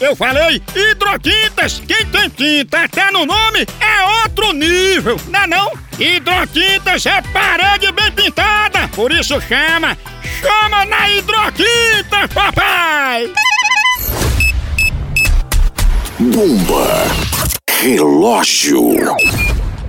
Eu 0.00 0.14
falei 0.14 0.62
hidrotintas. 0.74 1.82
Quem 1.86 2.06
tem 2.06 2.28
tinta 2.30 2.84
até 2.84 3.10
no 3.10 3.26
nome 3.26 3.66
é 3.80 4.22
outro 4.22 4.52
nível, 4.52 5.20
não 5.28 5.40
é 5.40 5.46
não? 5.46 5.72
Hidrotintas 5.98 7.04
é 7.06 7.20
parede 7.32 7.90
bem 7.92 8.12
pintada, 8.12 8.86
por 8.88 9.10
isso 9.10 9.40
chama. 9.40 9.96
Chama 10.40 10.84
na 10.84 11.10
hidrotinta, 11.10 12.28
papai! 12.32 13.32
Bomba. 16.20 17.06
Relógio. 17.80 19.16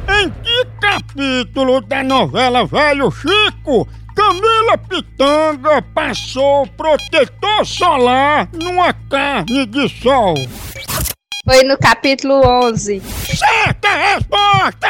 Em 0.07 0.29
que 0.43 0.65
capítulo 0.81 1.81
da 1.81 2.03
novela 2.03 2.65
Velho 2.65 3.11
Chico, 3.11 3.87
Camila 4.19 4.77
Pitanga 4.77 5.81
passou 5.95 6.67
protetor 6.75 7.65
solar 7.65 8.49
numa 8.51 8.91
carne 9.09 9.65
de 9.65 9.87
sol? 9.87 10.33
Foi 11.45 11.63
no 11.63 11.77
capítulo 11.77 12.45
11. 12.45 13.01
Certa 13.01 13.87
resposta! 13.87 14.89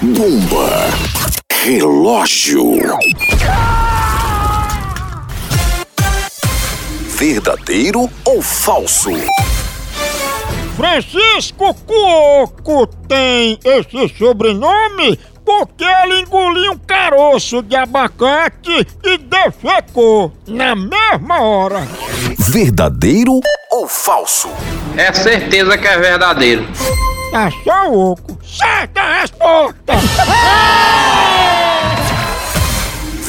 Bomba. 0.00 0.70
Relógio. 1.64 2.78
Verdadeiro 7.18 8.08
ou 8.24 8.40
falso? 8.40 9.10
Francisco 10.76 11.74
Cuoco 11.86 12.86
tem 13.08 13.58
esse 13.64 14.08
sobrenome 14.16 15.18
porque 15.44 15.84
ele 15.84 16.20
engoliu 16.20 16.72
um 16.72 16.78
caroço 16.78 17.62
de 17.62 17.76
abacate 17.76 18.86
e 19.02 19.18
defecou 19.18 20.32
na 20.46 20.74
mesma 20.76 21.40
hora. 21.40 21.86
Verdadeiro 22.38 23.40
ou 23.70 23.88
falso? 23.88 24.48
É 24.96 25.12
certeza 25.12 25.76
que 25.76 25.86
é 25.86 25.98
verdadeiro. 25.98 26.66
Tá 27.30 27.50
só 27.64 27.92
oco. 27.92 28.38
Certa 28.44 29.20
resposta! 29.20 29.92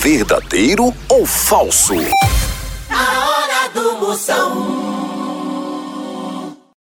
Verdadeiro 0.01 0.93
ou 1.09 1.25
falso? 1.25 1.93
A 2.89 3.29
hora 3.29 3.69
do 3.73 3.97
Moção. 3.97 4.80